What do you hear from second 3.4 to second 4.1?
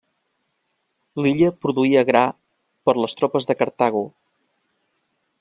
de Cartago.